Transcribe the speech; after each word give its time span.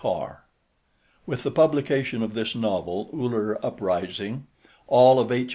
Carr 0.01 0.45
With 1.27 1.43
the 1.43 1.51
publication 1.51 2.23
of 2.23 2.33
this 2.33 2.55
novel, 2.55 3.11
Uller 3.13 3.63
Uprising, 3.63 4.47
all 4.87 5.19
of 5.19 5.31
H. 5.31 5.49